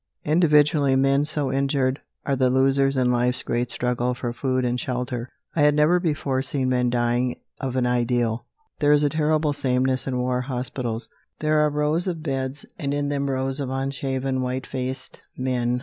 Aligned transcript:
Individually, 0.25 0.95
men 0.95 1.23
so 1.23 1.51
injured 1.53 2.01
are 2.25 2.35
the 2.35 2.49
losers 2.49 2.97
in 2.97 3.11
life's 3.11 3.43
great 3.43 3.69
struggle 3.69 4.15
for 4.15 4.33
food 4.33 4.65
and 4.65 4.79
shelter. 4.79 5.29
I 5.55 5.61
had 5.61 5.75
never 5.75 5.99
before 5.99 6.41
seen 6.41 6.69
men 6.69 6.89
dying 6.89 7.35
of 7.59 7.75
an 7.75 7.85
ideal. 7.85 8.47
There 8.79 8.93
is 8.93 9.03
a 9.03 9.09
terrible 9.09 9.53
sameness 9.53 10.07
in 10.07 10.17
war 10.17 10.41
hospitals. 10.41 11.07
There 11.37 11.59
are 11.59 11.69
rows 11.69 12.07
of 12.07 12.23
beds, 12.23 12.65
and 12.79 12.95
in 12.95 13.09
them 13.09 13.29
rows 13.29 13.59
of 13.59 13.69
unshaven, 13.69 14.41
white 14.41 14.65
faced 14.65 15.21
men. 15.37 15.79